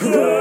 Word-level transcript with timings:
Yeah. 0.00 0.34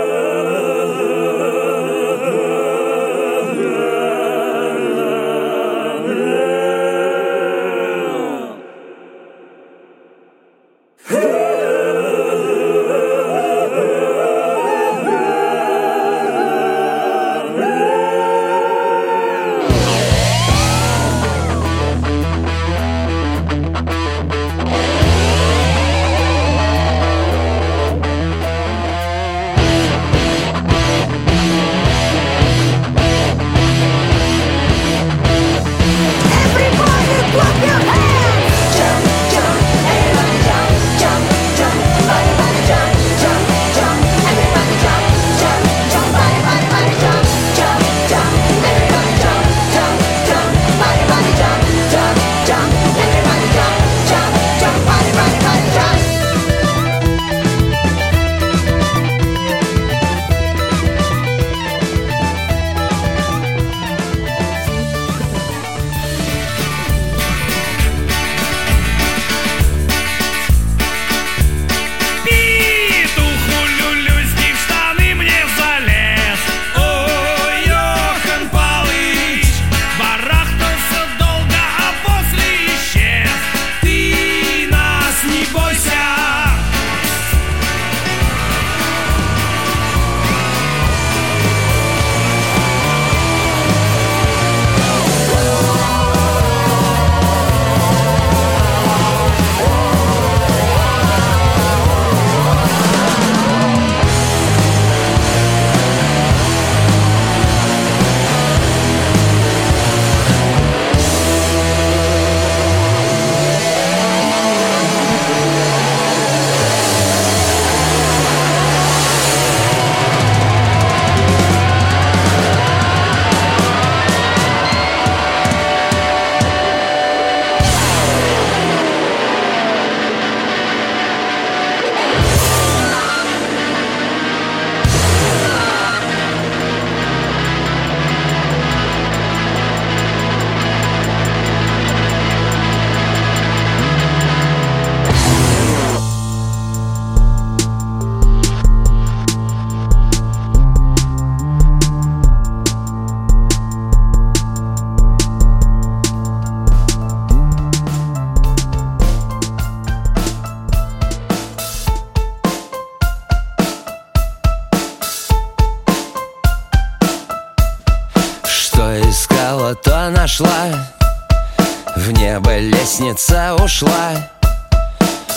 ушла 173.78 174.14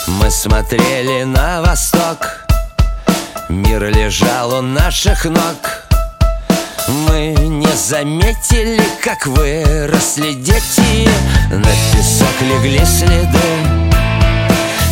Мы 0.06 0.31
смотрели 0.31 1.25
на 1.25 1.61
восток. 1.61 2.47
Мир 3.49 3.84
лежал 3.91 4.55
у 4.55 4.62
наших 4.62 5.27
ног. 5.27 5.84
Мы 6.89 7.34
не 7.34 7.73
заметили, 7.77 8.81
как 9.03 9.27
выросли 9.27 10.33
дети. 10.33 11.09
На 11.51 11.71
песок 11.93 12.41
легли 12.41 12.84
следы. 12.84 13.51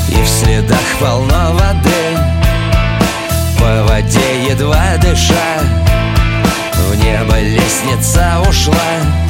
И 0.08 0.22
в 0.22 0.28
следах 0.28 0.86
полно 1.00 1.52
воды. 1.52 2.18
По 3.58 3.84
воде 3.84 4.44
едва 4.50 4.96
дыша. 5.00 5.60
В 6.90 6.94
небо 6.96 7.38
лестница 7.40 8.40
ушла 8.48 9.27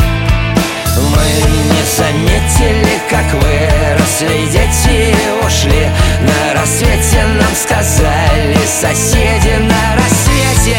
мы 0.97 1.26
не 1.72 1.84
заметили, 1.97 3.00
как 3.10 3.32
выросли 3.34 4.47
дети 4.50 5.15
ушли. 5.44 5.88
На 6.21 6.60
рассвете 6.60 7.25
нам 7.41 7.54
сказали 7.54 8.59
соседи 8.66 9.54
на 9.60 9.97
рассвете. 9.97 10.78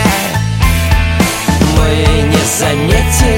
Мы 1.75 1.89
не 2.23 2.43
заметили, 2.59 3.28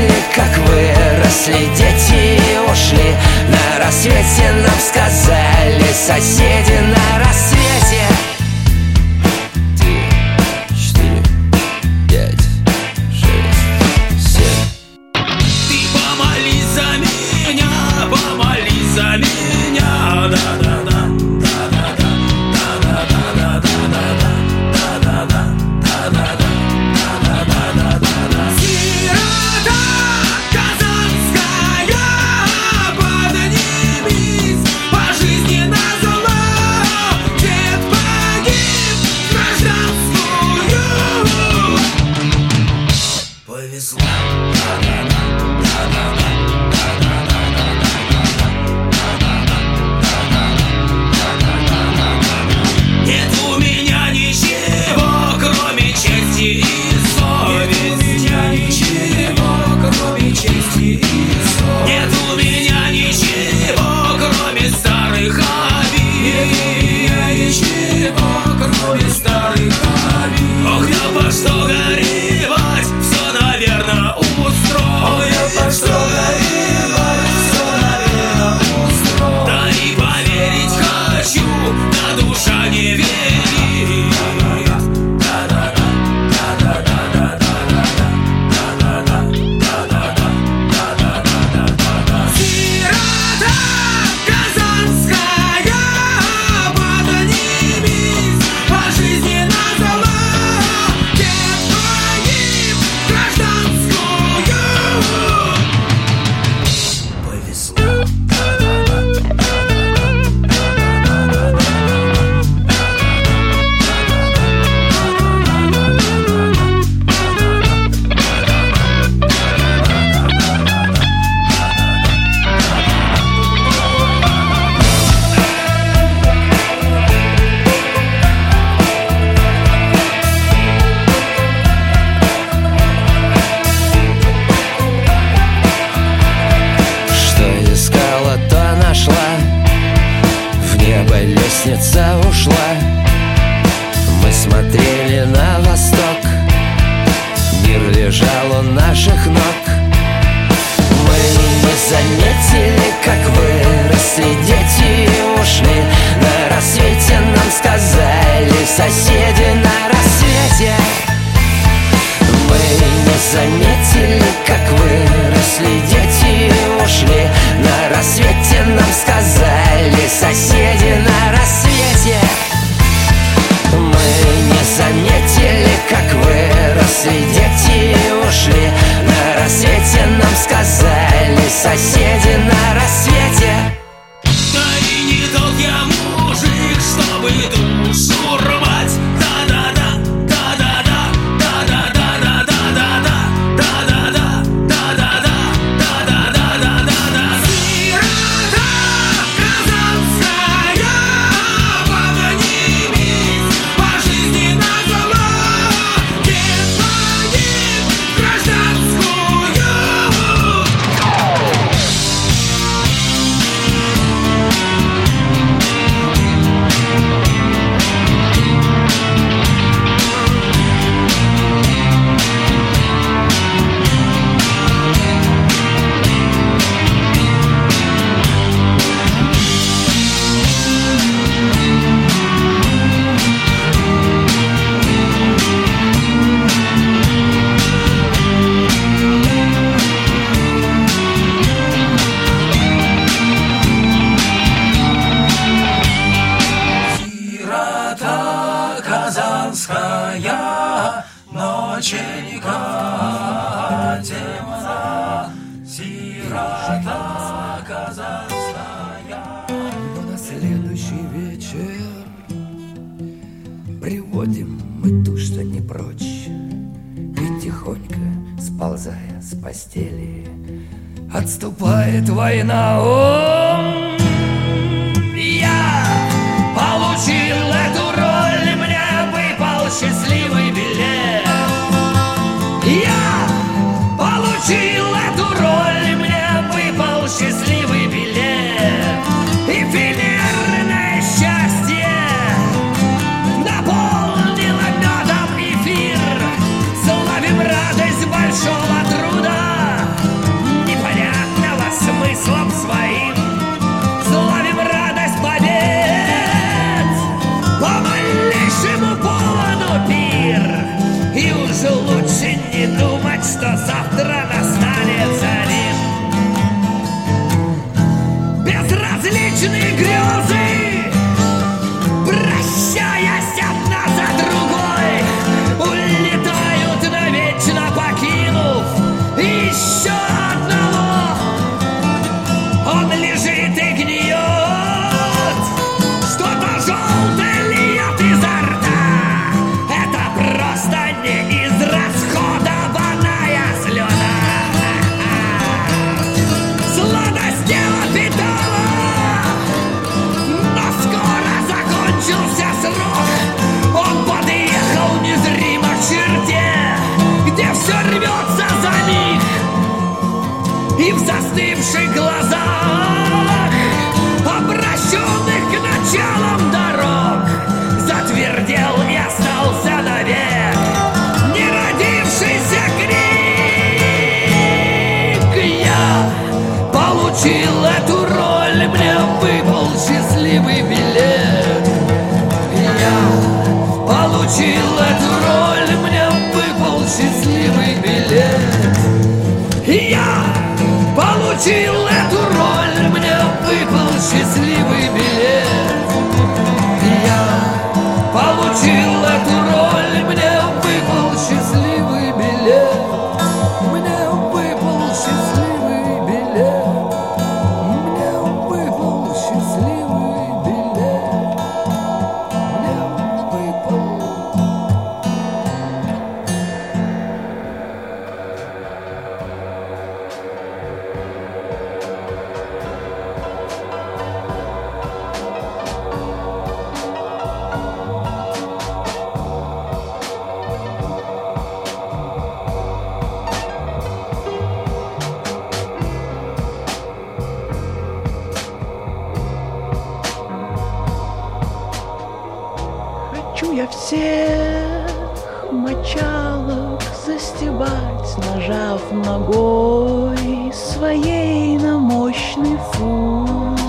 ногой 449.11 450.53
своей 450.53 451.57
на 451.57 451.77
мощный 451.77 452.57
фуз. 452.71 453.59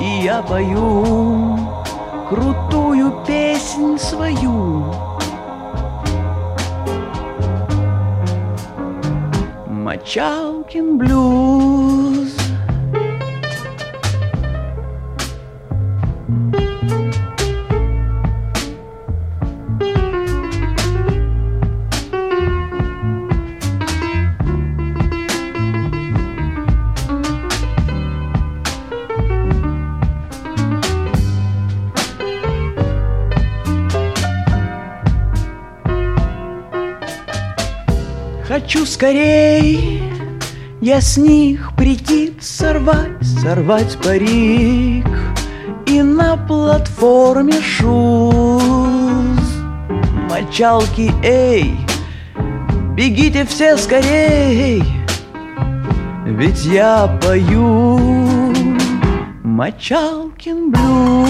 И 0.00 0.24
я 0.24 0.42
пою 0.42 1.58
крутую 2.28 3.12
песнь 3.26 3.96
свою. 3.98 4.84
Мочалкин 9.66 10.98
блюз. 10.98 11.39
скорей 39.10 40.02
Я 40.80 41.00
с 41.00 41.16
них 41.16 41.72
прийти 41.76 42.32
сорвать, 42.40 43.22
сорвать 43.42 43.98
парик. 44.02 45.06
И 45.86 46.00
на 46.02 46.36
платформе 46.36 47.60
шуз. 47.60 48.62
Мочалки, 50.30 51.12
эй, 51.24 51.76
бегите 52.94 53.44
все 53.44 53.76
скорей. 53.76 54.84
Ведь 56.24 56.64
я 56.64 57.18
пою 57.20 57.98
Мочалкин 59.42 60.70
блюз. 60.70 61.29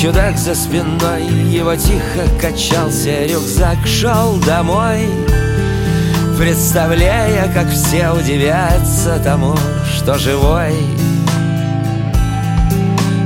Чудак 0.00 0.36
за 0.36 0.54
спиной, 0.54 1.24
его 1.50 1.74
тихо 1.74 2.28
качался 2.40 3.24
рюкзак 3.24 3.78
Шел 3.86 4.36
домой, 4.44 5.08
представляя, 6.38 7.50
как 7.54 7.70
все 7.70 8.10
удивятся 8.10 9.18
тому, 9.24 9.54
что 9.96 10.18
живой. 10.18 10.74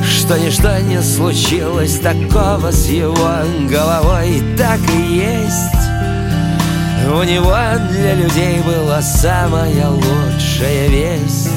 Что 0.04 0.38
ничто 0.38 0.78
не 0.78 1.02
случилось 1.02 1.98
такого 1.98 2.70
с 2.70 2.86
его 2.86 3.30
головой 3.68 4.40
Так 4.56 4.78
и 4.96 5.14
есть. 5.14 5.80
У 7.12 7.22
него 7.24 7.56
для 7.90 8.14
людей 8.14 8.60
была 8.60 9.02
самая 9.02 9.88
лучшая 9.88 10.86
весть. 10.88 11.50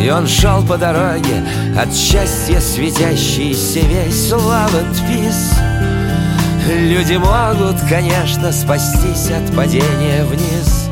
И 0.00 0.08
он 0.10 0.28
шел 0.28 0.62
по 0.64 0.76
дороге 0.76 1.42
от 1.78 1.94
счастья 1.94 2.58
светящийся 2.58 3.78
весь 3.80 4.32
Love 4.32 4.84
Люди 6.68 7.14
могут, 7.14 7.80
конечно, 7.88 8.50
спастись 8.50 9.30
от 9.30 9.54
падения 9.54 10.24
вниз. 10.24 10.88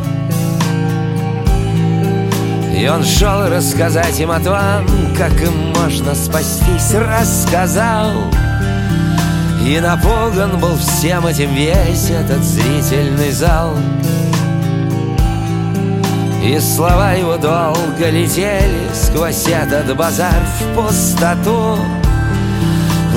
И 2.78 2.86
он 2.86 3.04
шел 3.04 3.48
рассказать 3.48 4.20
им 4.20 4.30
о 4.30 4.38
том, 4.38 4.86
как 5.18 5.32
им 5.42 5.72
можно 5.74 6.14
спастись 6.14 6.94
Рассказал. 6.94 8.12
И 9.66 9.80
напуган 9.80 10.60
был 10.60 10.76
всем 10.76 11.26
этим 11.26 11.52
весь 11.52 12.10
этот 12.10 12.44
зрительный 12.44 13.32
зал 13.32 13.74
И 16.46 16.60
слова 16.60 17.10
его 17.14 17.36
долго 17.36 18.08
летели 18.08 18.94
сквозь 18.94 19.48
этот 19.48 19.96
базар 19.96 20.40
в 20.60 20.76
пустоту. 20.76 21.76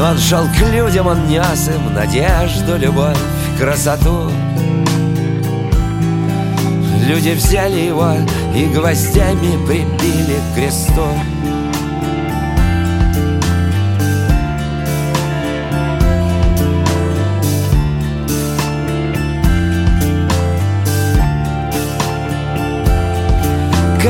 Он 0.02 0.18
шел 0.18 0.46
к 0.48 0.68
людям, 0.74 1.06
он 1.06 1.28
нес 1.28 1.70
им 1.70 1.94
надежду, 1.94 2.76
любовь, 2.76 3.20
красоту. 3.60 4.32
Люди 7.06 7.30
взяли 7.30 7.80
его 7.82 8.14
и 8.56 8.66
гвоздями 8.66 9.64
прибили 9.68 10.40
к 10.40 10.56
кресту 10.56 11.08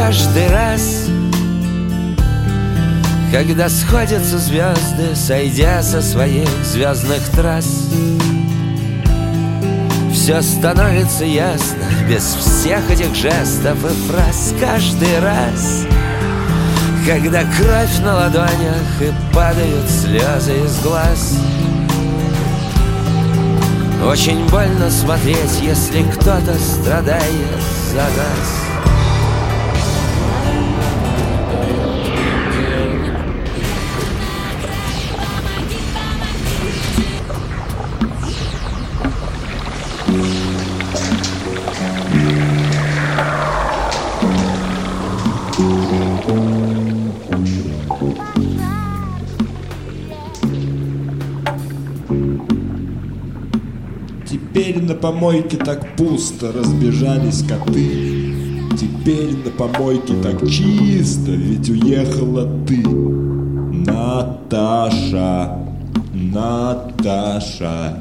каждый 0.09 0.49
раз 0.49 1.05
Когда 3.31 3.69
сходятся 3.69 4.39
звезды, 4.39 5.15
сойдя 5.15 5.83
со 5.83 6.01
своих 6.01 6.49
звездных 6.63 7.21
трасс. 7.29 7.89
Все 10.11 10.41
становится 10.41 11.25
ясно 11.25 11.83
без 12.09 12.23
всех 12.23 12.89
этих 12.89 13.13
жестов 13.13 13.77
и 13.85 14.11
фраз. 14.11 14.55
Каждый 14.59 15.19
раз 15.19 15.85
Когда 17.05 17.41
кровь 17.41 17.99
на 18.03 18.15
ладонях 18.15 19.01
и 19.01 19.13
падают 19.31 19.87
слезы 19.91 20.55
из 20.65 20.79
глаз. 20.79 21.37
Очень 24.03 24.43
больно 24.49 24.89
смотреть, 24.89 25.61
если 25.61 26.01
кто-то 26.01 26.57
страдает 26.57 27.61
за 27.93 28.01
нас 28.01 28.68
помойке 55.11 55.57
так 55.57 55.95
пусто 55.95 56.51
разбежались 56.51 57.41
коты. 57.41 58.29
Теперь 58.77 59.35
на 59.43 59.49
помойке 59.49 60.13
так 60.21 60.47
чисто, 60.47 61.31
ведь 61.31 61.67
уехала 61.67 62.47
ты. 62.67 62.83
Наташа, 63.87 65.57
Наташа. 66.13 67.99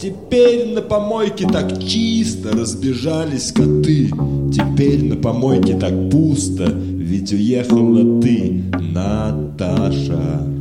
Теперь 0.00 0.74
на 0.74 0.82
помойке 0.82 1.46
так 1.46 1.80
чисто 1.80 2.50
разбежались 2.50 3.52
коты. 3.52 4.10
Теперь 4.52 5.04
на 5.04 5.14
помойке 5.14 5.78
так 5.78 6.10
пусто, 6.10 6.64
ведь 6.64 7.32
уехала 7.32 8.20
ты, 8.20 8.64
Наташа. 8.92 10.57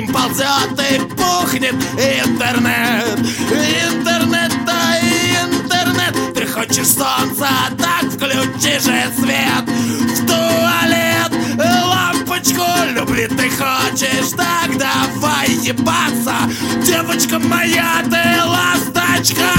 Ним 0.00 0.12
ползет 0.12 0.80
и 0.90 0.98
пухнет 1.14 1.74
интернет. 1.96 3.18
Интернет, 3.50 4.52
да 4.64 4.98
интернет, 5.00 6.34
ты 6.34 6.46
хочешь 6.46 6.88
солнца, 6.88 7.48
так 7.78 8.04
включи 8.10 8.78
же 8.78 9.02
свет 9.18 9.64
в 9.66 10.26
туалет. 10.26 11.32
Лампочку 11.58 12.62
любви 12.94 13.26
ты 13.26 13.50
хочешь, 13.50 14.30
так 14.36 14.78
давай 14.78 15.50
ебаться 15.62 16.34
Девочка 16.84 17.38
моя, 17.38 18.02
ты 18.04 18.42
ласточка 18.44 19.50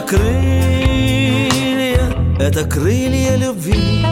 картонные 0.00 1.48
крылья 1.48 2.00
Это 2.38 2.64
крылья 2.64 3.36
любви 3.36 4.04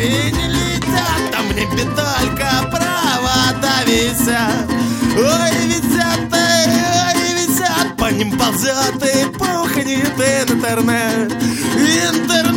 и 0.00 0.32
не 0.32 0.48
летят, 0.48 1.30
там 1.30 1.46
в 1.46 1.54
небе 1.54 1.84
только 1.84 2.48
провода 2.70 3.84
висят. 3.86 4.68
Ой, 5.16 5.52
висят, 5.68 6.18
ой, 6.32 6.66
ой, 7.06 7.14
висят, 7.34 7.96
по 7.96 8.06
ним 8.10 8.36
ползет 8.36 9.00
и 9.02 9.24
пухнет 9.38 10.18
интернет 10.18 11.32
Интернет, 11.76 12.51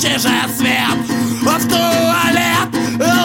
включи 0.00 0.18
же 0.18 0.30
свет. 0.56 0.96
В 1.42 1.68
туалет 1.68 2.68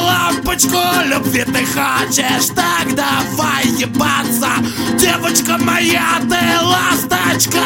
лампочку 0.02 0.78
любви 1.06 1.44
ты 1.46 1.66
хочешь. 1.66 2.48
Так 2.54 2.94
давай 2.96 3.66
ебаться 3.78 4.50
Девочка 4.98 5.58
моя, 5.58 6.20
ты 6.30 6.66
ласточка 6.66 7.60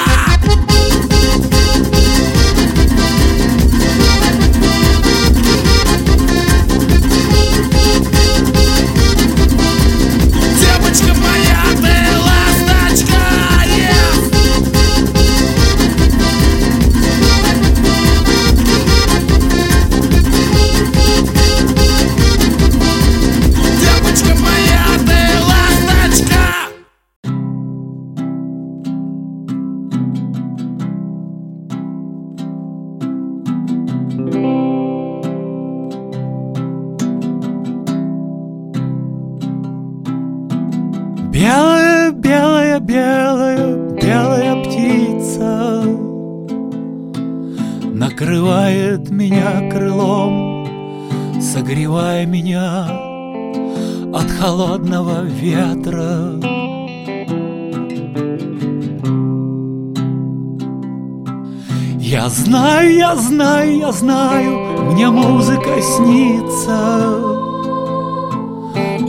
Я 62.10 62.28
знаю, 62.28 62.96
я 62.96 63.16
знаю, 63.16 63.78
я 63.78 63.92
знаю, 63.92 64.52
мне 64.92 65.12
музыка 65.12 65.80
снится. 65.80 67.20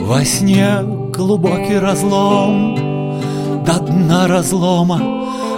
Во 0.05 0.23
сне 0.23 0.83
глубокий 1.11 1.79
разлом, 1.79 2.75
до 3.65 3.79
дна 3.79 4.27
разлома 4.27 5.01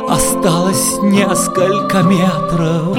осталось 0.07 0.99
несколько 1.01 2.01
метров. 2.03 2.97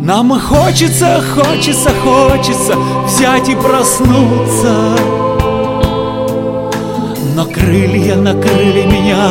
Нам 0.00 0.38
хочется, 0.38 1.20
хочется, 1.34 1.90
хочется 2.04 2.76
взять 3.04 3.48
и 3.48 3.56
проснуться. 3.56 5.25
Крылья 7.58 8.16
накрыли 8.16 8.84
меня, 8.84 9.30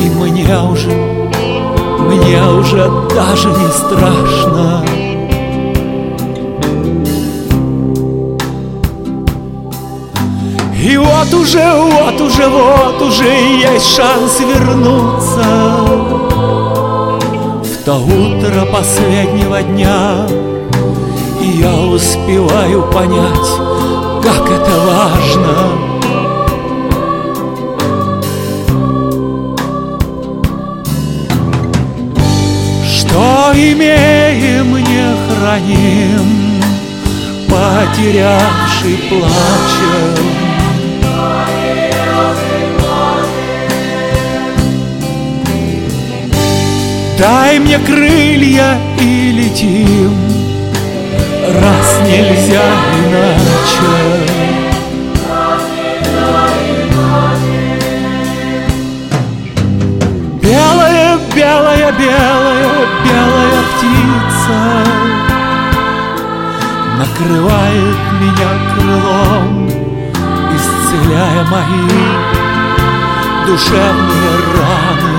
и 0.00 0.08
мне 0.08 0.58
уже, 0.58 0.90
мне 2.00 2.42
уже 2.58 2.90
даже 3.14 3.48
не 3.50 3.68
страшно. 3.68 4.82
И 10.82 10.96
вот 10.96 11.34
уже, 11.34 11.62
вот 11.74 12.20
уже, 12.22 12.48
вот 12.48 13.02
уже 13.02 13.24
есть 13.24 13.94
шанс 13.94 14.40
вернуться. 14.40 15.44
В 17.62 17.84
то 17.84 17.96
утро 17.96 18.64
последнего 18.66 19.62
дня 19.62 20.26
И 21.40 21.60
я 21.60 21.74
успеваю 21.74 22.82
понять, 22.90 23.48
как 24.22 24.50
это 24.50 24.70
важно 24.86 25.97
имеем, 33.58 34.76
не 34.76 35.16
храним. 35.26 36.62
Потерявший 37.48 38.98
плачем. 39.08 40.38
Дай 47.18 47.58
мне 47.58 47.78
крылья 47.80 48.78
и 49.00 49.32
летим, 49.32 50.14
раз 51.52 51.98
нельзя 52.06 52.62
иначе. 52.96 54.38
Белая, 60.40 61.18
белая, 61.34 61.92
белая, 61.92 62.47
белая 63.04 63.62
птица 63.72 64.58
Накрывает 66.98 67.98
меня 68.20 68.50
крылом, 68.74 69.68
исцеляя 70.56 71.44
мои 71.44 72.38
душевные 73.46 74.30
раны. 74.54 75.18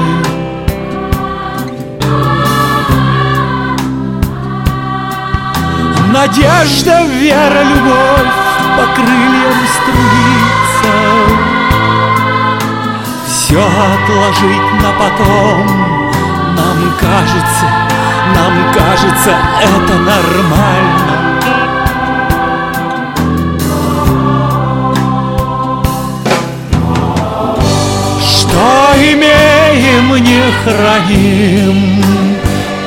Надежда, 6.11 7.03
вера, 7.05 7.63
любовь 7.63 8.33
по 8.77 8.85
крыльям 8.95 9.59
струится 9.75 10.95
Все 13.25 13.61
отложить 13.61 14.81
на 14.81 14.91
потом 14.99 15.98
Нам 16.59 16.93
кажется, 16.99 17.65
нам 18.35 18.73
кажется, 18.73 19.33
это 19.61 19.93
нормально. 19.97 21.15
Что 28.21 28.93
имеем, 28.97 30.07
не 30.21 30.41
храним 30.63 31.99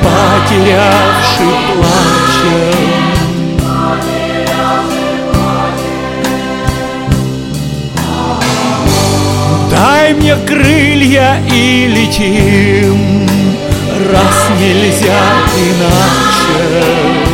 Потерявший 0.03 1.55
плачем. 1.73 2.93
Дай 9.71 10.13
мне 10.13 10.35
крылья 10.45 11.37
и 11.49 11.87
летим, 11.87 13.27
раз 14.11 14.49
нельзя 14.59 15.21
иначе. 15.57 17.32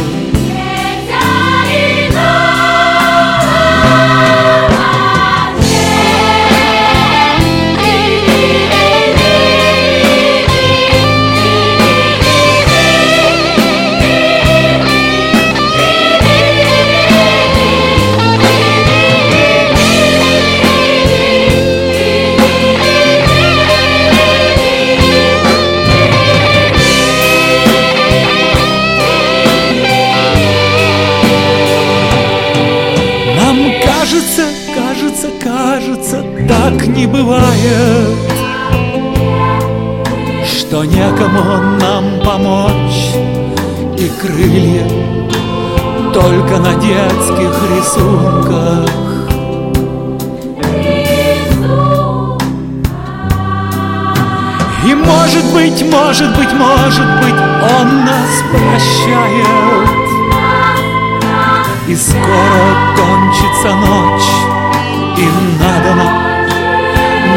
Так 36.69 36.88
не 36.88 37.08
бывает, 37.08 38.17
Что 40.45 40.84
некому 40.84 41.77
нам 41.79 42.19
помочь 42.23 43.15
и 43.97 44.10
крылья 44.21 44.88
только 46.13 46.58
на 46.58 46.73
детских 46.75 47.53
рисунках. 47.75 48.89
И 54.86 54.95
может 54.95 55.45
быть, 55.53 55.84
может 55.91 56.38
быть, 56.38 56.53
может 56.53 57.08
быть, 57.21 57.39
он 57.79 58.05
нас 58.05 58.43
прощает. 58.51 59.99
И 61.88 61.95
скоро 61.95 62.77
кончится 62.95 63.73
ночь 63.73 64.29
И 65.17 65.27
надо 65.60 65.95
нам, 65.95 66.28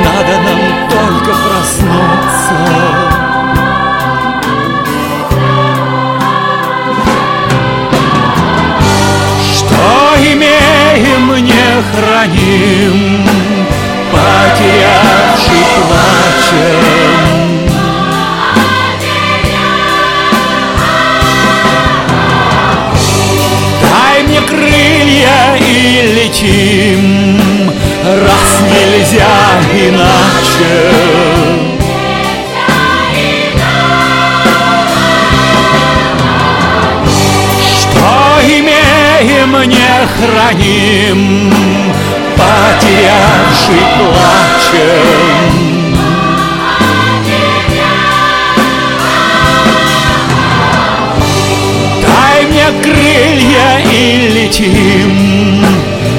надо 0.05 0.35
нам 0.43 0.89
только 0.89 1.33
проснуться. 1.33 3.23
Что 9.55 10.15
имеем, 10.19 11.45
не 11.45 11.83
храним 11.93 13.27
Потерявший 14.13 15.67
плачем 15.89 17.03
Дай 23.83 24.23
мне 24.25 24.41
крылья 24.43 25.57
и 25.59 26.15
летим, 26.15 27.42
раз 28.05 28.61
нельзя 28.71 29.29
иначе. 29.73 31.23
Не 39.65 40.07
храним, 40.19 41.53
потерявший 42.37 43.85
плачем. 43.97 45.05
Дай 52.03 52.47
мне 52.47 52.67
крылья 52.83 53.69
и 53.89 54.29
летим, 54.35 55.65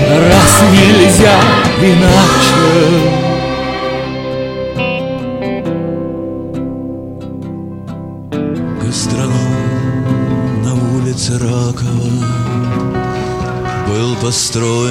раз 0.08 0.54
нельзя 0.72 1.62
иначе. 1.84 3.13
Гастроном 8.82 10.63
на 10.63 10.74
улице 10.96 11.34
Ракова 11.39 12.13
Был 13.88 14.15
построен 14.22 14.83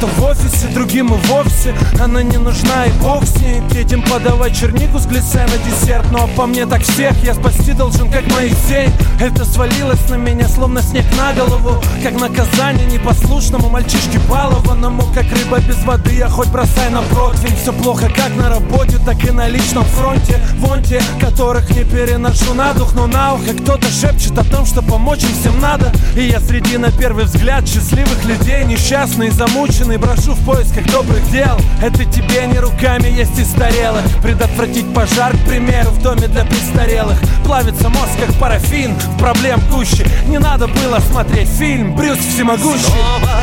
работа 0.03 0.07
в 0.07 0.23
офисе 0.23 0.67
Другим 0.73 1.13
и 1.13 1.17
вовсе. 1.27 1.75
Она 1.99 2.23
не 2.23 2.37
нужна 2.37 2.85
и 2.85 2.91
бог 3.01 3.25
с 3.25 3.35
ней 3.37 3.61
Третьим 3.69 4.01
подавать 4.03 4.57
чернику 4.57 4.99
с 4.99 5.05
глисе 5.05 5.45
на 5.45 5.57
десерт. 5.69 6.05
Ну 6.11 6.19
а 6.23 6.27
по 6.27 6.45
мне 6.45 6.65
так 6.65 6.81
всех 6.81 7.15
я 7.23 7.33
спасти 7.33 7.73
должен, 7.73 8.09
как 8.09 8.25
Моисей 8.31 8.89
Это 9.19 9.45
свалилось 9.45 10.09
на 10.09 10.15
меня, 10.15 10.47
словно 10.47 10.81
снег 10.81 11.05
на 11.17 11.33
голову. 11.33 11.81
Как 12.01 12.19
наказание 12.19 12.85
непослушному 12.87 13.69
мальчишке 13.69 14.19
балованному. 14.29 15.03
Как 15.13 15.25
рыба 15.31 15.59
без 15.59 15.83
воды, 15.83 16.15
я 16.15 16.29
хоть 16.29 16.49
бросай 16.49 16.89
на 16.89 17.01
противень. 17.01 17.55
Все 17.61 17.73
плохо 17.73 18.09
как 18.09 18.35
на 18.35 18.49
работе, 18.49 18.97
так 19.05 19.23
и 19.23 19.31
на 19.31 19.47
личном 19.47 19.85
фронте. 19.85 20.39
Вон 20.57 20.81
те, 20.83 21.01
которых 21.19 21.69
не 21.71 21.83
переношу 21.83 22.53
на 22.53 22.73
дух 22.73 22.93
Но 22.95 23.07
на 23.07 23.35
ухо 23.35 23.53
кто-то 23.53 23.87
шепчет 23.87 24.37
о 24.37 24.43
том, 24.43 24.65
что 24.65 24.81
помочь 24.81 25.23
им 25.23 25.33
всем 25.39 25.59
надо. 25.59 25.91
И 26.15 26.23
я 26.23 26.39
среди 26.39 26.77
на 26.77 26.91
первый 26.91 27.25
взгляд 27.25 27.67
счастливых 27.67 28.25
людей 28.25 28.63
Несчастный, 28.65 29.29
замученный, 29.29 29.92
брошу 29.97 30.33
в 30.33 30.45
поисках 30.45 30.85
добрых 30.91 31.29
дел. 31.31 31.57
Это 31.81 32.05
тебе 32.05 32.47
не 32.47 32.59
руками 32.59 33.07
есть 33.07 33.37
и 33.37 33.43
старелых 33.43 34.03
Предотвратить 34.21 34.93
пожар, 34.93 35.35
к 35.35 35.45
примеру, 35.47 35.91
в 35.91 36.01
доме 36.01 36.27
для 36.27 36.45
престарелых. 36.45 37.17
Плавится 37.43 37.89
мозг, 37.89 38.11
как 38.19 38.33
парафин, 38.35 38.95
в 38.95 39.19
проблем 39.19 39.61
гуще. 39.69 40.07
Не 40.27 40.39
надо 40.39 40.67
было 40.67 40.99
смотреть 40.99 41.49
фильм 41.49 41.95
«Брюс 41.95 42.17
всемогущий» 42.17 42.83
Снова 42.83 43.41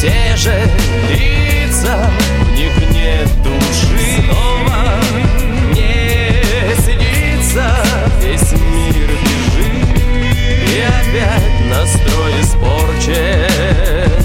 те 0.00 0.36
же 0.36 0.52
лица, 1.10 2.10
в 2.40 2.52
них 2.56 2.76
нет 2.90 3.42
души. 3.44 4.24
Снова 4.26 4.98
не 5.70 6.74
сидится, 6.82 7.76
весь 8.20 8.52
мир 8.52 9.10
бежит. 9.22 10.36
И 10.68 10.80
опять 10.80 11.60
настрой 11.70 12.40
испорчен 12.40 14.21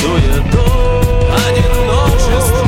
Суетой 0.00 1.28
одиночество 1.48 2.67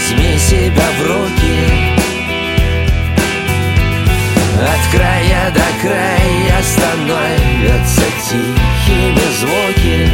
Возьми 0.00 0.38
себя 0.38 0.82
в 0.98 1.06
руки. 1.06 1.60
От 4.58 4.96
края 4.96 5.52
до 5.52 5.60
края 5.82 6.62
становятся 6.62 8.02
тихими 8.24 9.26
звуки. 9.40 10.08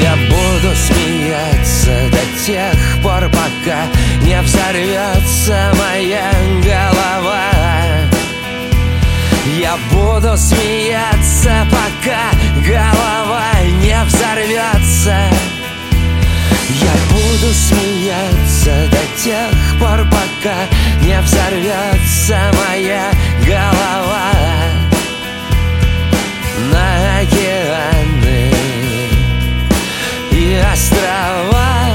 Я 0.00 0.14
буду 0.28 0.76
смеяться 0.76 2.08
до 2.12 2.44
тех 2.46 3.02
пор, 3.02 3.28
пока 3.30 3.86
не 4.22 4.40
взорвется 4.42 5.72
моя 5.76 6.30
голова. 6.62 7.50
Я 9.58 9.76
буду 9.90 10.36
смеяться, 10.36 11.66
пока 11.70 12.30
голова 12.64 13.52
не 13.82 14.04
взорвется 14.04 15.53
буду 17.44 17.54
смеяться 17.54 18.88
до 18.90 19.22
тех 19.22 19.78
пор, 19.78 20.04
пока 20.04 20.54
не 21.02 21.20
взорвется 21.20 22.50
моя 22.68 23.10
голова. 23.46 24.32
На 26.72 27.20
океаны 27.20 28.52
и 30.30 30.62
острова. 30.72 31.88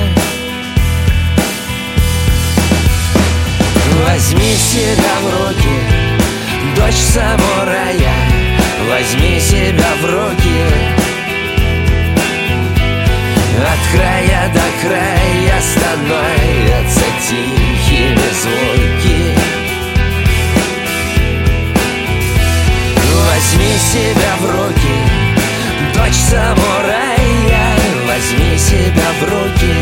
Возьми 4.05 4.55
себя 4.55 5.15
в 5.21 5.47
руки, 5.47 6.75
дочь 6.75 6.95
самурая. 6.95 8.13
Возьми 8.89 9.39
себя 9.39 9.89
в 10.01 10.05
руки 10.05 10.98
края 13.91 14.51
до 14.53 14.87
края 14.87 15.61
становятся 15.61 17.05
тихими 17.27 18.29
звуки. 18.41 19.35
Возьми 23.27 23.73
себя 23.77 24.33
в 24.39 24.45
руки, 24.45 24.95
дочь 25.93 26.21
самурая. 26.29 27.75
Возьми 28.07 28.57
себя 28.57 29.09
в 29.19 29.23
руки. 29.23 29.75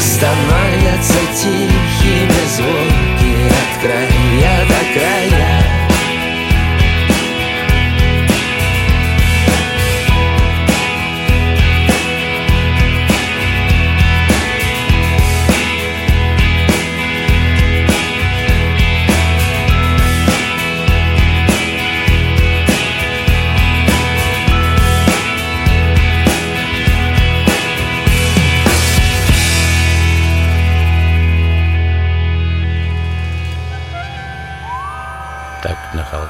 Становятся 0.00 1.20
тихими 1.36 2.42
звуки. 2.56 3.32
От 3.50 3.82
края 3.82 4.66
до 4.68 4.98
края 4.98 5.41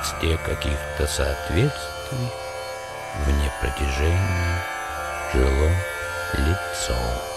Холсте 0.03 0.37
каких-то 0.39 1.07
соответствий 1.07 2.29
Вне 3.25 3.53
протяжения 3.61 4.65
жило 5.33 5.71
лицо. 6.39 7.32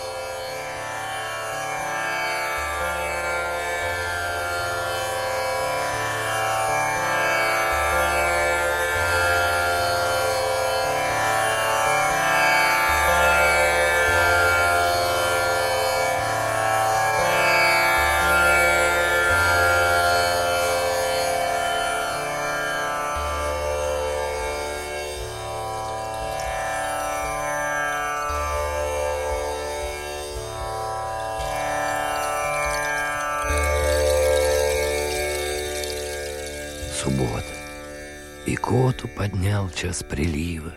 Час 39.76 40.04
прилива. 40.04 40.74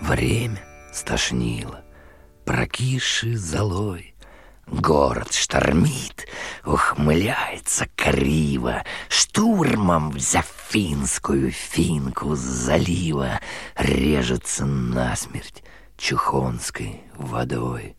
Время 0.00 0.60
стошнило, 0.92 1.82
прокисший 2.44 3.34
золой. 3.36 4.14
Город 4.66 5.32
штормит, 5.32 6.28
ухмыляется 6.64 7.88
криво, 7.96 8.84
Штурмом 9.08 10.10
взяв 10.10 10.46
финскую 10.68 11.50
финку 11.50 12.36
с 12.36 12.40
залива, 12.40 13.40
Режется 13.76 14.66
насмерть 14.66 15.64
чухонской 15.96 17.00
водой. 17.16 17.96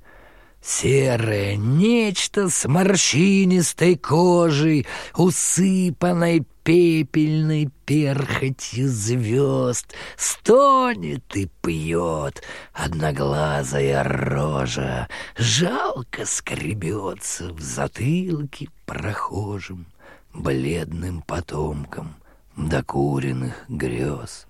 Серое 0.62 1.56
нечто 1.56 2.50
с 2.50 2.68
морщинистой 2.68 3.96
кожей, 3.96 4.86
Усыпанной 5.16 6.46
пепельной 6.70 7.72
перхотью 7.88 8.90
звезд, 8.90 9.92
Стонет 10.18 11.36
и 11.36 11.50
пьет 11.64 12.44
одноглазая 12.74 14.04
рожа, 14.04 15.10
Жалко 15.36 16.28
скребется 16.28 17.52
в 17.52 17.60
затылке 17.60 18.70
прохожим, 18.86 19.88
Бледным 20.32 21.24
потомкам 21.24 22.14
докуренных 22.56 23.66
грез. 23.68 24.46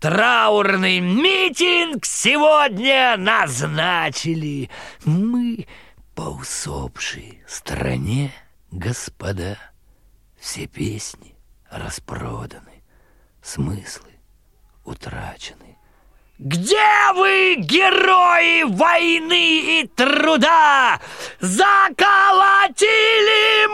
Траурный 0.00 0.98
митинг 0.98 2.06
сегодня 2.06 3.16
назначили. 3.16 4.68
Мы 5.04 5.68
по 6.16 6.22
усопшей 6.22 7.40
стране, 7.46 8.32
господа, 8.72 9.56
все 10.40 10.66
песни 10.66 11.35
распроданы, 11.78 12.82
смыслы 13.42 14.10
утрачены. 14.84 15.78
Где 16.38 17.12
вы, 17.14 17.56
герои 17.56 18.64
войны 18.64 19.80
и 19.80 19.86
труда? 19.86 21.00
Заколотили 21.40 21.96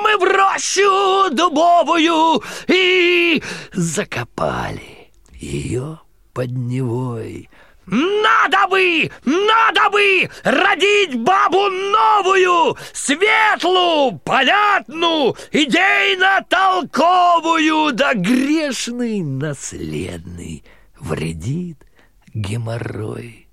мы 0.00 0.16
в 0.16 0.22
рощу 0.22 1.34
дубовую 1.34 2.40
и 2.68 3.42
закопали 3.72 5.10
ее 5.32 5.98
под 6.32 6.52
Невой. 6.52 7.50
Надо 7.86 8.66
бы, 8.68 9.10
надо 9.24 9.88
бы 9.90 10.30
родить 10.44 11.18
бабу 11.18 11.68
новую, 11.68 12.76
светлую, 12.92 14.20
понятную, 14.20 15.34
идейно-толковую, 15.50 17.92
да 17.92 18.14
грешный 18.14 19.22
наследный 19.22 20.62
вредит 21.00 21.84
геморрой. 22.32 23.48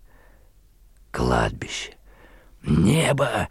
Кладбище, 1.12 1.98
небо, 2.62 3.50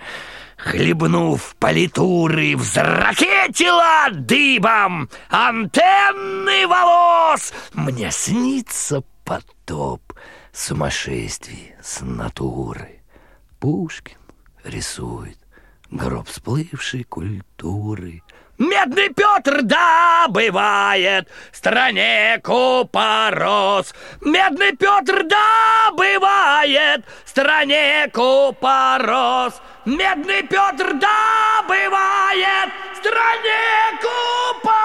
хлебнув 0.57 1.57
политуры, 1.59 2.57
взракетила 2.57 4.11
дыбом 4.13 5.11
антенны 5.29 6.69
волос. 6.69 7.53
Мне 7.73 8.13
снится 8.13 9.03
потоп 9.25 10.08
сумасшествий 10.59 11.75
с 11.81 12.01
натуры. 12.01 13.01
Пушкин 13.61 14.19
рисует 14.65 15.39
гроб 15.91 16.29
сплывшей 16.29 17.05
культуры. 17.05 18.23
Медный 18.59 19.11
Петр 19.15 19.63
добывает 19.63 21.29
стране 21.53 22.41
купорос. 22.43 23.95
Медный 24.21 24.77
Петр 24.77 25.23
добывает 25.23 27.05
стране 27.25 28.11
купорос. 28.13 29.63
Медный 29.85 30.43
Петр 30.43 30.93
добывает 30.95 32.71
стране 32.99 33.97
купорос. 34.03 34.79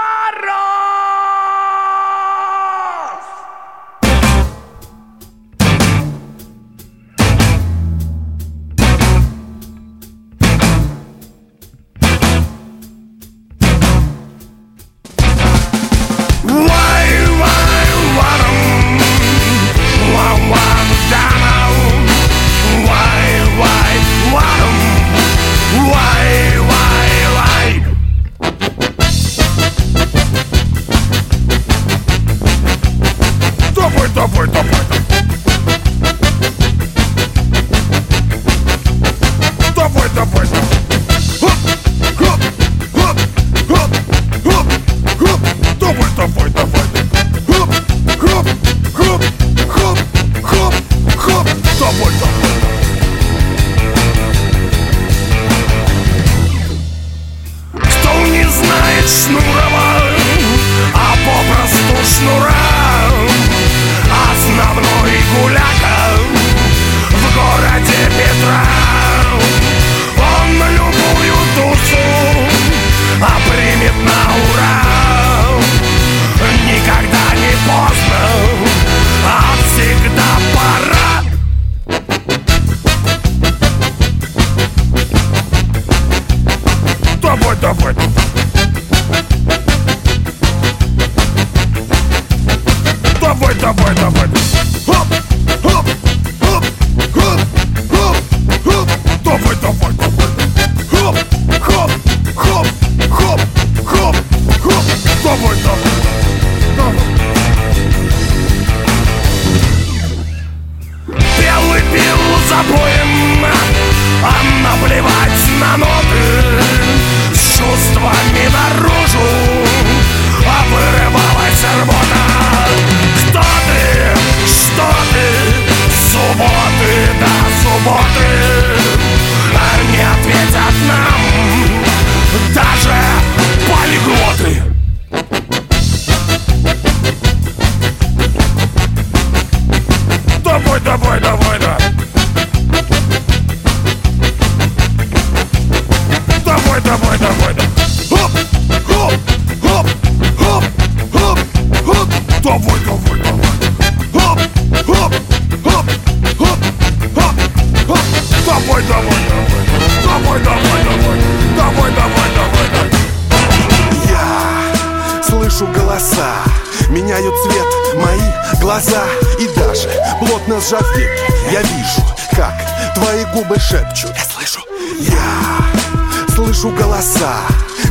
Сжав 170.64 170.96
веки 170.96 171.34
Я 171.52 171.62
вижу, 171.62 172.02
как 172.32 172.54
твои 172.96 173.26
губы 173.26 173.60
шепчут. 173.60 174.12
Я 174.16 174.24
слышу. 174.24 174.62
Я 175.00 176.36
слышу 176.36 176.70
голоса. 176.70 177.34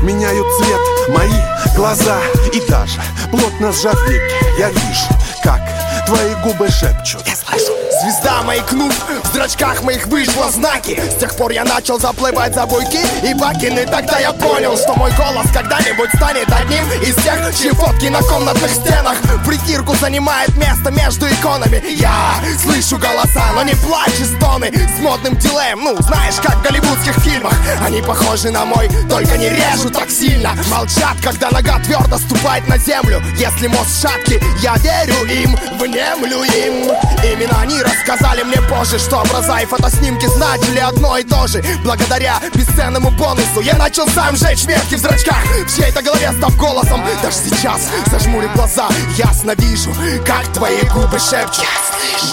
Меняют 0.02 0.46
цвет 0.58 1.16
мои 1.16 1.76
глаза. 1.76 2.18
И 2.52 2.60
даже 2.68 3.00
плотно 3.30 3.72
сжав 3.72 3.98
веки 4.08 4.34
Я 4.58 4.70
вижу, 4.70 5.08
как 5.42 5.60
твои 6.06 6.34
губы 6.42 6.70
шепчут. 6.70 7.26
Я 7.26 7.36
слышу 7.36 7.71
Звезда 8.02 8.42
маякнув, 8.42 8.92
в 9.22 9.32
зрачках 9.32 9.82
моих 9.84 10.08
вышло 10.08 10.50
знаки. 10.50 11.00
С 11.08 11.20
тех 11.20 11.36
пор 11.36 11.52
я 11.52 11.62
начал 11.62 12.00
заплывать 12.00 12.52
за 12.52 12.66
буйки 12.66 12.98
и 13.22 13.32
бакины. 13.32 13.86
Тогда 13.86 14.18
я 14.18 14.32
понял, 14.32 14.76
что 14.76 14.94
мой 14.94 15.12
голос 15.12 15.46
когда-нибудь 15.54 16.10
станет 16.16 16.50
одним 16.52 16.84
из 17.00 17.14
тех 17.22 17.32
Чьи 17.56 17.70
фотки 17.70 18.06
на 18.06 18.20
комнатных 18.22 18.70
стенах. 18.72 19.18
В 19.22 19.46
притирку 19.46 19.94
занимает 19.94 20.48
место 20.56 20.90
между 20.90 21.28
иконами. 21.28 21.80
Я 21.94 22.34
слышу 22.60 22.98
голоса, 22.98 23.52
но 23.54 23.62
не 23.62 23.74
плачь 23.74 24.18
и 24.18 24.24
стоны. 24.24 24.72
С 24.72 25.00
модным 25.00 25.36
дилеем, 25.36 25.84
ну 25.84 25.96
знаешь, 26.02 26.40
как 26.42 26.56
в 26.56 26.62
голливудских 26.62 27.14
фильмах. 27.20 27.54
Они 27.86 28.02
похожи 28.02 28.50
на 28.50 28.64
мой, 28.64 28.90
только 29.08 29.38
не 29.38 29.48
режут 29.48 29.92
так 29.92 30.10
сильно. 30.10 30.54
Молчат, 30.72 31.18
когда 31.22 31.50
нога 31.50 31.78
твердо 31.78 32.18
ступает 32.18 32.66
на 32.66 32.78
землю. 32.78 33.22
Если 33.36 33.68
мост 33.68 34.02
шаткий, 34.02 34.40
я 34.60 34.74
верю 34.78 35.24
им, 35.26 35.56
внемлю 35.78 36.42
им. 36.42 36.90
Именно 37.22 37.60
они 37.60 37.80
рассказали 37.92 38.42
мне 38.42 38.60
позже, 38.62 38.98
что 38.98 39.20
образа 39.20 39.58
и 39.58 39.66
фотоснимки 39.66 40.26
значили 40.26 40.78
одно 40.78 41.18
и 41.18 41.24
то 41.24 41.46
же. 41.46 41.62
Благодаря 41.84 42.40
бесценному 42.54 43.10
бонусу 43.10 43.60
я 43.60 43.74
начал 43.74 44.08
сам 44.08 44.36
жечь 44.36 44.64
метки 44.64 44.94
в 44.94 44.98
зрачках. 44.98 45.44
В 45.66 45.76
чьей-то 45.76 46.02
голове 46.02 46.32
став 46.32 46.56
голосом 46.56 47.04
Даже 47.22 47.36
сейчас, 47.36 47.88
зажмурив 48.10 48.52
глаза, 48.54 48.88
ясно 49.16 49.52
вижу, 49.56 49.94
как 50.26 50.46
твои 50.54 50.82
губы 50.94 51.18
шепчут. 51.18 51.66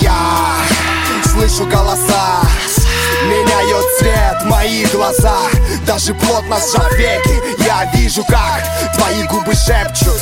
Я 0.01 0.15
слышу 1.31 1.65
голоса 1.65 2.41
Меняют 3.25 3.85
цвет 3.99 4.45
мои 4.45 4.85
глаза. 4.85 5.37
Даже 5.85 6.13
плотно 6.13 6.57
сжав 6.57 6.91
веки 6.93 7.63
Я 7.65 7.91
вижу, 7.93 8.23
как 8.25 8.63
твои 8.95 9.23
губы 9.23 9.53
шепчут. 9.53 10.21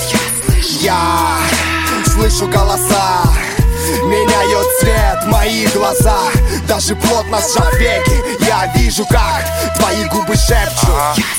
Я 0.81 1.37
слышу 2.05 2.47
голоса 2.47 3.36
Меняют 4.03 4.67
цвет 4.79 5.25
мои 5.27 5.65
глаза 5.67 6.19
Даже 6.67 6.95
плотно 6.95 7.39
сжав 7.39 7.73
веки 7.79 8.23
Я 8.45 8.71
вижу, 8.75 9.05
как 9.05 9.45
твои 9.77 10.05
губы 10.05 10.35
шепчут 10.35 11.36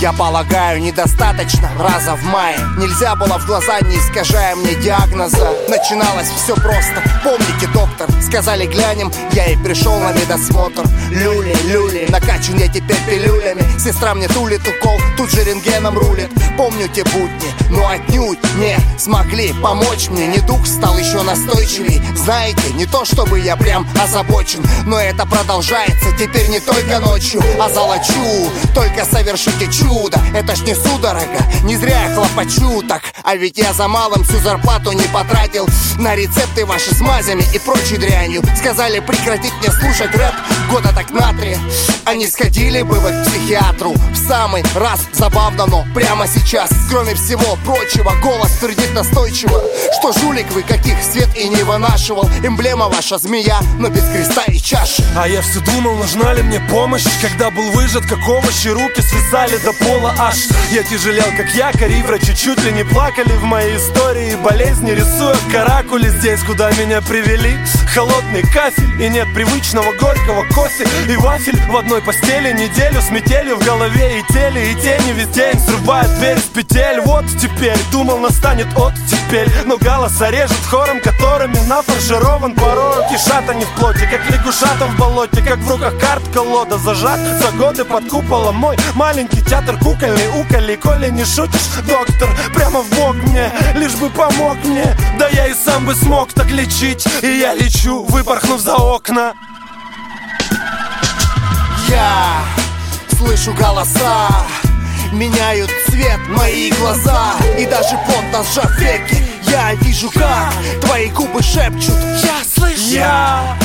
Я 0.00 0.12
полагаю, 0.12 0.80
недостаточно 0.82 1.70
раза 1.78 2.14
в 2.14 2.22
мае. 2.24 2.58
Нельзя 2.76 3.14
было 3.14 3.38
в 3.38 3.46
глаза, 3.46 3.80
не 3.80 3.96
искажая 3.96 4.54
мне 4.56 4.74
диагноза. 4.74 5.52
Начиналось 5.68 6.28
все 6.28 6.54
просто. 6.54 7.02
Помните, 7.24 7.66
доктор, 7.72 8.10
сказали 8.20 8.66
глянем. 8.66 9.10
Я 9.32 9.46
и 9.46 9.56
пришел 9.56 9.98
на 10.00 10.12
медосмотр. 10.12 10.84
Люли, 11.10 11.54
люли, 11.64 12.06
накачан 12.10 12.56
я 12.58 12.68
теперь 12.68 12.98
пилюлями. 13.06 13.62
Сестра 13.78 14.14
мне 14.14 14.28
тулит 14.28 14.60
укол, 14.66 15.00
тут 15.16 15.30
же 15.30 15.44
рентгеном 15.44 15.98
рулит. 15.98 16.30
Помню 16.56 16.88
те 16.88 17.04
будни, 17.04 17.52
но 17.70 17.88
отнюдь 17.88 18.38
не 18.56 18.76
смогли 18.98 19.52
помочь 19.62 20.08
мне. 20.10 20.26
Недуг 20.26 20.66
стал 20.66 20.98
еще 20.98 21.22
настойчивей. 21.22 22.02
Знаете, 22.14 22.72
не 22.74 22.86
то 22.86 23.04
чтобы 23.04 23.40
я 23.40 23.56
прям 23.56 23.86
озабочен 24.00 24.62
Но 24.86 24.98
это 24.98 25.26
продолжается 25.26 26.12
теперь 26.18 26.48
не 26.48 26.60
только 26.60 26.98
ночью. 26.98 27.42
А 27.60 27.68
золочу, 27.68 28.50
только 28.74 29.04
совершите 29.62 29.72
чудо 29.72 30.18
Это 30.34 30.56
ж 30.56 30.62
не 30.62 30.74
судорога, 30.74 31.42
не 31.64 31.76
зря 31.76 32.08
я 32.08 32.14
хлопочу 32.14 32.82
так. 32.88 33.02
А 33.24 33.36
ведь 33.36 33.58
я 33.58 33.72
за 33.72 33.88
малым 33.88 34.24
всю 34.24 34.38
зарплату 34.38 34.92
не 34.92 35.04
потратил. 35.12 35.66
На 35.98 36.16
рецепты 36.16 36.64
ваши 36.64 36.94
с 36.94 37.00
мазями 37.00 37.44
и 37.54 37.58
прочей 37.58 37.96
дрянью. 37.96 38.42
Сказали 38.56 39.00
прекратить 39.00 39.52
мне 39.60 39.70
слушать 39.70 40.14
рэп 40.14 40.34
года 40.70 40.92
так 40.94 41.10
на 41.10 41.32
три. 41.38 41.56
Они 42.04 42.26
сходили 42.26 42.82
бы 42.82 42.98
вы 42.98 43.10
к 43.10 43.26
психиатру. 43.26 43.92
В 43.92 44.16
самый 44.28 44.64
раз 44.74 45.00
забавно, 45.12 45.66
но 45.66 45.84
прямо 45.94 46.26
сейчас. 46.26 46.70
Кроме 46.90 47.14
всего 47.14 47.56
прочего, 47.64 48.12
голос 48.22 48.52
твердит 48.58 48.92
настойчиво 48.94 49.62
Что 49.98 50.12
жулик 50.12 50.50
вы, 50.52 50.62
каких 50.62 50.96
свет 51.02 51.28
и 51.36 51.48
не 51.48 51.62
вынашивал. 51.62 52.28
Эмблема 52.42 52.88
ваша 52.88 53.18
змея, 53.18 53.60
но 53.78 53.88
без 53.88 54.04
креста 54.04 54.44
и 54.48 54.58
чаши. 54.58 55.04
А 55.16 55.28
я 55.28 55.42
все 55.42 55.60
думал, 55.60 55.96
нужна 55.96 56.32
ли 56.32 56.42
мне 56.42 56.60
помощь 56.70 57.04
Когда 57.20 57.50
был 57.50 57.70
выжат, 57.72 58.04
как 58.06 58.26
овощи, 58.28 58.68
руки 58.68 59.00
свисали 59.00 59.51
до 59.58 59.72
пола 59.72 60.14
аж. 60.18 60.48
Я 60.70 60.82
тяжелел, 60.82 61.26
как 61.36 61.48
якорь, 61.54 61.92
и 61.92 62.02
врачи 62.02 62.34
чуть 62.34 62.62
ли 62.64 62.72
не 62.72 62.84
плакали 62.84 63.32
В 63.36 63.44
моей 63.44 63.76
истории. 63.76 64.34
Болезни, 64.36 64.92
рисуя 64.92 65.36
каракули 65.50 66.08
Здесь, 66.08 66.42
куда 66.42 66.70
меня 66.72 67.02
привели. 67.02 67.58
Холодный 67.92 68.42
кафель 68.42 69.02
и 69.02 69.08
нет 69.08 69.28
привычного 69.34 69.92
горького 69.92 70.44
кофе. 70.54 70.86
И 71.08 71.16
вафель 71.16 71.60
в 71.70 71.76
одной 71.76 72.00
постели 72.00 72.52
Неделю 72.52 73.00
с 73.02 73.10
метелью 73.10 73.56
в 73.56 73.64
голове 73.64 74.20
и 74.20 74.32
теле. 74.32 74.72
И 74.72 74.74
тени 74.76 75.12
весь 75.12 75.28
день 75.28 75.58
срывают 75.60 76.12
дверь 76.18 76.38
с 76.38 76.44
петель. 76.44 77.00
Вот 77.00 77.26
теперь, 77.40 77.76
думал 77.90 78.18
настанет 78.18 78.68
от 78.76 78.94
теперь 79.08 79.48
Но 79.66 79.76
голоса 79.76 80.30
режет 80.30 80.64
хором, 80.70 81.00
которыми 81.00 81.58
нафарширован 81.66 82.54
порой 82.54 83.06
Кишат 83.10 83.48
они 83.48 83.64
в 83.64 83.70
плоти, 83.78 84.08
как 84.10 84.28
лягушата 84.30 84.86
в 84.86 84.98
болоте. 84.98 85.42
Как 85.42 85.58
в 85.58 85.70
руках 85.70 85.98
карт 85.98 86.22
колода 86.32 86.78
зажат. 86.78 87.20
За 87.40 87.50
годы 87.52 87.84
под 87.84 88.08
куполом 88.08 88.56
мой 88.56 88.76
маленький 88.94 89.41
театр 89.42 89.78
кукольный 89.78 90.28
Уколи, 90.40 90.76
коли 90.76 91.10
не 91.10 91.24
шутишь, 91.24 91.68
доктор, 91.86 92.28
прямо 92.54 92.80
в 92.80 92.90
бок 92.90 93.14
мне 93.14 93.50
Лишь 93.74 93.94
бы 93.94 94.10
помог 94.10 94.56
мне, 94.64 94.96
да 95.18 95.28
я 95.28 95.46
и 95.48 95.54
сам 95.54 95.86
бы 95.86 95.94
смог 95.94 96.32
так 96.32 96.50
лечить 96.50 97.06
И 97.22 97.38
я 97.38 97.54
лечу, 97.54 98.04
выпорхнув 98.04 98.60
за 98.60 98.76
окна. 98.76 99.34
Я 101.88 102.44
слышу 103.18 103.52
голоса 103.52 104.28
Меняют 105.12 105.70
цвет 105.86 106.20
мои 106.28 106.70
глаза 106.72 107.34
И 107.58 107.66
даже 107.66 107.98
плотно 108.06 108.42
сжав 108.42 108.78
веки 108.78 109.22
Я 109.42 109.74
вижу, 109.74 110.10
как 110.10 110.54
твои 110.80 111.08
губы 111.10 111.42
шепчут. 111.42 111.96
Я 112.22 112.42
слышу. 112.54 112.94
Я 112.94 113.58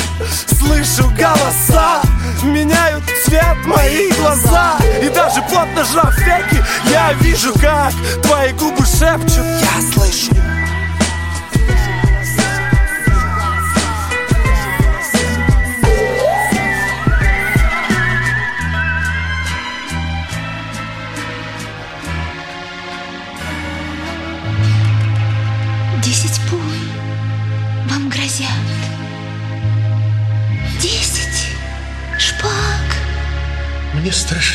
слышу 0.46 1.10
голоса 1.10 2.02
Меняют 2.42 3.04
цвет 3.24 3.56
мои 3.64 4.10
глаза. 4.12 4.76
И 5.02 5.08
даже 5.08 5.42
плотно 5.42 5.84
сжав 5.84 6.16
веки 6.18 6.64
Я 6.90 7.12
вижу, 7.14 7.52
как 7.54 7.92
твои 8.22 8.52
губы 8.52 8.84
шепчут. 8.84 9.44
Я 9.60 9.92
слышу 9.92 10.32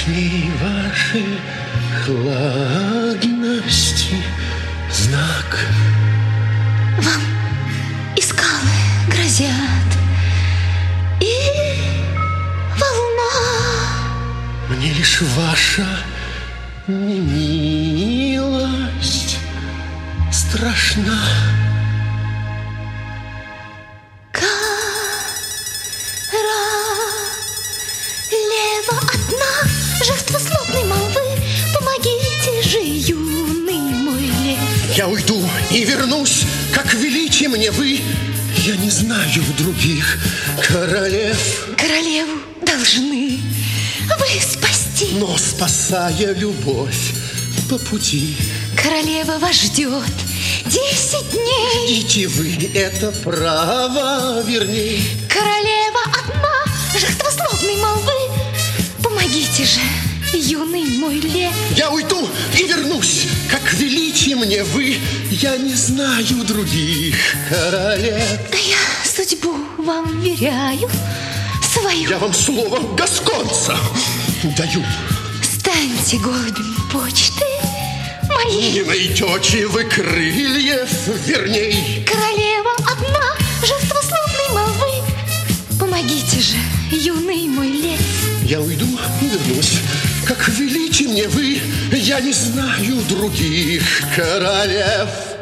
Мне 0.05 0.13
страшней 0.13 0.51
ваши 0.61 1.23
хладности 2.05 4.15
знак. 4.91 5.49
Вам 6.97 7.21
и 8.17 8.21
скалы 8.21 8.77
грозят. 9.07 9.97
И 11.21 11.33
волна. 12.77 13.33
Мне 14.69 14.93
лишь 14.93 15.21
ваша 15.21 15.87
немилость 16.87 18.19
страшна. 20.31 21.52
Знаю 39.33 39.51
других 39.57 40.19
королев. 40.67 41.67
Королеву 41.75 42.39
должны 42.63 43.39
вы 44.19 44.41
спасти. 44.41 45.07
Но 45.13 45.35
спасая 45.37 46.35
любовь 46.35 47.13
по 47.67 47.79
пути, 47.79 48.35
Королева 48.75 49.39
вас 49.39 49.55
ждет 49.55 50.03
десять 50.65 51.31
дней. 51.31 52.03
ждите 52.03 52.27
вы 52.27 52.69
это 52.75 53.11
право 53.23 54.43
верней. 54.43 55.03
Королева 55.27 56.01
одна, 56.11 56.99
жертва 56.99 57.31
злобной 57.31 57.77
молвы. 57.77 58.13
Помогите 59.01 59.65
же, 59.65 59.79
юный 60.33 60.97
мой 60.99 61.15
лев. 61.15 61.53
Я 61.75 61.89
уйду 61.89 62.29
и 62.59 62.67
вернусь, 62.67 63.25
как 63.49 63.73
велите 63.73 64.35
мне 64.35 64.63
вы. 64.63 64.99
Я 65.31 65.57
не 65.57 65.73
знаю 65.73 66.43
других 66.45 67.15
королев. 67.49 68.39
Да 68.51 68.57
я 68.57 68.82
вам 69.83 70.19
веряю 70.21 70.89
свою. 71.61 72.09
Я 72.09 72.17
вам 72.17 72.33
слово 72.33 72.79
гасконца 72.95 73.77
даю. 74.57 74.83
Станьте 75.41 76.17
голубем 76.17 76.75
почты 76.91 77.45
моей. 78.29 78.73
Не 78.73 78.83
найдете 78.83 79.67
вы 79.67 79.83
крыльев, 79.83 80.89
верней. 81.25 82.05
Королева 82.05 82.71
одна, 82.79 83.35
жертва 83.61 84.01
славной 84.01 84.49
молвы. 84.51 85.03
Помогите 85.79 86.39
же, 86.39 86.57
юный 86.91 87.47
мой 87.47 87.67
лев. 87.67 87.99
Я 88.43 88.61
уйду 88.61 88.87
и 89.21 89.25
вернусь, 89.25 89.79
как 90.25 90.47
велите 90.49 91.07
мне 91.07 91.27
вы. 91.27 91.61
Я 91.91 92.21
не 92.21 92.31
знаю 92.31 93.01
других 93.09 93.83
королев. 94.15 95.32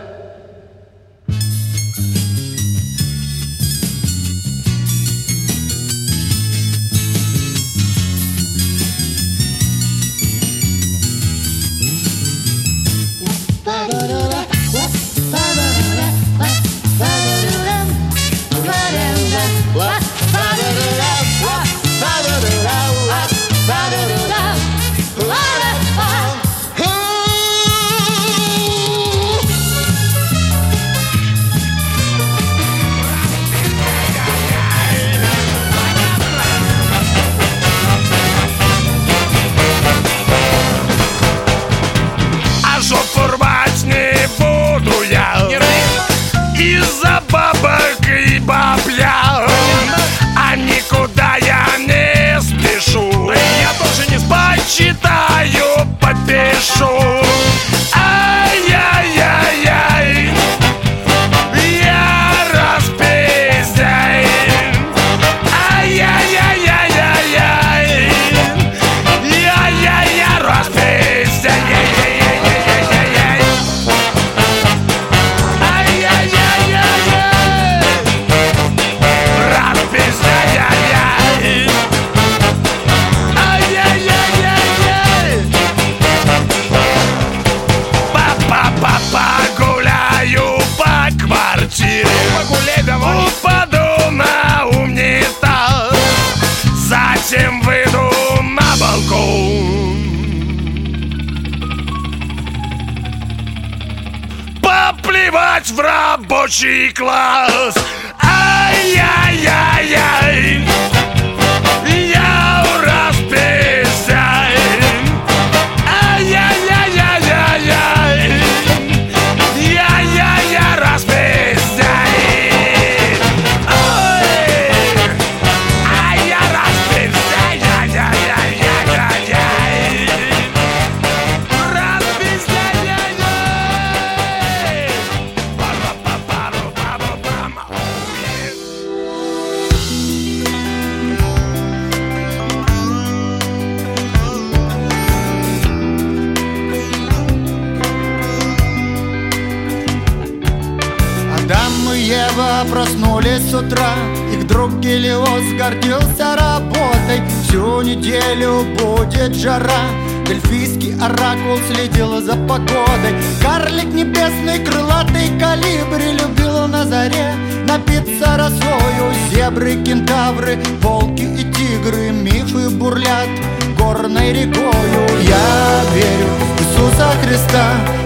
Иисуса 177.02 177.18
Христа. 177.24 177.64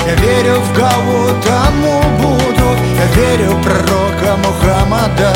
Я 0.07 0.15
верю 0.15 0.61
в 0.61 0.73
Гаутаму 0.73 2.01
Буду 2.17 2.77
Я 2.97 3.05
верю 3.15 3.51
в 3.51 3.61
пророка 3.61 4.37
Мухаммада. 4.37 5.33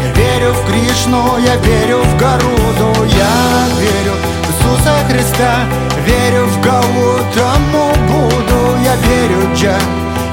Я 0.00 0.12
верю 0.12 0.52
в 0.52 0.66
Кришну, 0.66 1.38
я 1.38 1.56
верю 1.56 1.98
в 1.98 2.16
Гаруду. 2.16 3.04
Я 3.04 3.66
верю 3.80 4.14
в 4.42 4.50
Иисуса 4.50 4.94
Христа. 5.08 5.66
Верю 6.06 6.46
в 6.46 6.60
Гаутаму 6.60 7.92
Буду 8.06 8.76
Я 8.84 8.94
верю 8.96 9.52
Джа, 9.54 9.78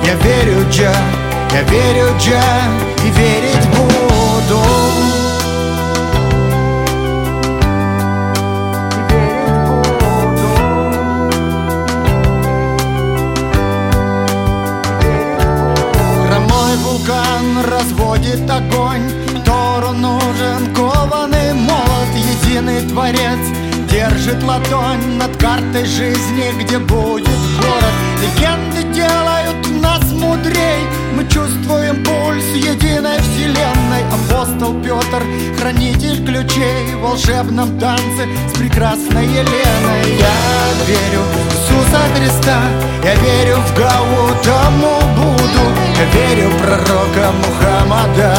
я 0.05 0.13
верю 0.15 0.69
Джа. 0.69 0.93
Я 1.51 1.61
верю 1.63 2.07
Джа. 2.19 2.43
И 3.03 3.09
верить 3.11 3.67
буду 3.69 5.08
разводит 18.29 18.49
огонь. 18.49 19.09
Тору 19.45 19.93
нужен 19.93 20.73
кованый 20.75 21.53
молот 21.53 22.09
Единый 22.15 22.87
творец 22.87 23.39
держит 23.89 24.43
ладонь 24.43 25.17
Над 25.17 25.35
картой 25.37 25.85
жизни, 25.85 26.51
где 26.61 26.77
будет 26.77 27.27
город. 27.59 27.95
Легенды 28.21 28.93
делают 28.93 29.58
мудрей. 30.29 30.81
Мы 31.15 31.23
чувствуем 31.23 32.03
пульс 32.03 32.45
единой 32.53 33.19
вселенной. 33.19 34.03
Апостол 34.17 34.73
Петр, 34.81 35.23
хранитель 35.59 36.23
ключей 36.25 36.95
В 36.95 37.01
волшебном 37.01 37.79
танце 37.79 38.23
с 38.53 38.57
прекрасной 38.57 39.25
Еленой. 39.25 40.03
Я 40.19 40.37
верю 40.87 41.21
в 41.23 41.35
Иисуса 41.49 42.01
Христа 42.15 42.59
Я 43.03 43.15
верю 43.15 43.57
в 43.57 43.77
Гаутаму 43.77 44.95
Буду 45.17 45.63
Я 45.99 46.05
верю 46.15 46.49
в 46.49 46.57
пророка 46.61 47.31
Мухаммада 47.41 48.35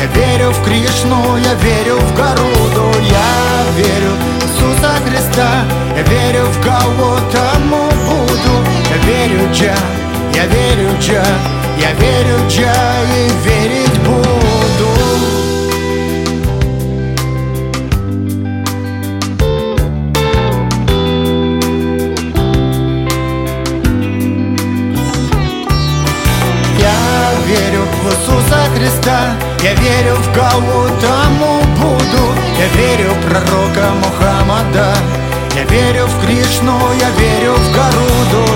Я 0.00 0.06
верю 0.14 0.50
в 0.50 0.64
Кришну, 0.64 1.36
я 1.36 1.54
верю 1.54 1.98
в 1.98 2.16
Гаруду. 2.16 2.86
Я 3.08 3.28
верю 3.76 4.12
в 4.14 4.44
Иисуса 4.44 4.92
Христа 5.06 5.50
Я 5.96 6.02
верю 6.02 6.44
в 6.46 6.64
Гаутаму 6.64 7.82
Буду 8.06 8.54
Я 8.90 8.96
верю 9.06 9.52
Джа, 9.52 9.74
я 10.34 10.46
верю 10.46 10.90
Джа 11.00 11.24
Я 11.78 11.92
верю 11.92 12.48
Джа 12.48 12.74
и 13.16 13.48
верить 13.48 13.98
буду. 14.00 14.88
Я 26.78 26.92
верю 27.46 27.84
в 28.02 28.06
Иисуса 28.08 28.58
Христа 28.76 29.36
Я 29.62 29.74
верю 29.74 30.16
в 30.16 30.34
Гаутаму 30.34 31.62
Буду. 31.78 32.24
Я 32.58 32.66
верю 32.76 33.10
в 33.14 33.28
пророка 33.28 33.92
Мухаммада 34.02 34.94
Я 35.54 35.64
верю 35.64 36.06
в 36.06 36.24
Кришну, 36.24 36.78
я 37.00 37.10
верю 37.10 37.54
в 37.54 37.74
Гаруду 37.74 38.53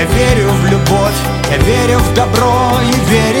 я 0.00 0.06
верю 0.06 0.48
в 0.48 0.64
любовь 0.66 1.20
Я 1.50 1.58
верю 1.58 1.98
в 1.98 2.14
добро 2.14 2.80
и 2.82 3.10
верить 3.10 3.39